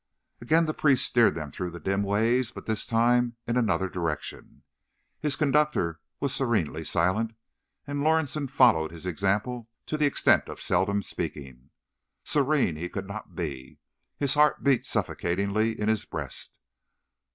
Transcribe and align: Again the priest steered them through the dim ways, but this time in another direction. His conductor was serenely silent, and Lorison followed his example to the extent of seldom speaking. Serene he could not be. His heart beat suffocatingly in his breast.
Again 0.41 0.65
the 0.65 0.73
priest 0.73 1.05
steered 1.05 1.35
them 1.35 1.51
through 1.51 1.69
the 1.69 1.79
dim 1.79 2.01
ways, 2.01 2.49
but 2.51 2.65
this 2.65 2.87
time 2.87 3.35
in 3.45 3.55
another 3.55 3.87
direction. 3.87 4.63
His 5.19 5.35
conductor 5.35 5.99
was 6.19 6.33
serenely 6.33 6.83
silent, 6.83 7.33
and 7.85 8.01
Lorison 8.01 8.47
followed 8.47 8.89
his 8.89 9.05
example 9.05 9.69
to 9.85 9.97
the 9.99 10.07
extent 10.07 10.49
of 10.49 10.59
seldom 10.59 11.03
speaking. 11.03 11.69
Serene 12.23 12.77
he 12.77 12.89
could 12.89 13.07
not 13.07 13.35
be. 13.35 13.77
His 14.17 14.33
heart 14.33 14.63
beat 14.63 14.87
suffocatingly 14.87 15.79
in 15.79 15.87
his 15.87 16.03
breast. 16.03 16.57